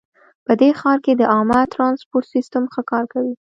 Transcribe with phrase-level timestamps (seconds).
[0.45, 3.33] په دې ښار کې د عامه ترانسپورټ سیسټم ښه کار کوي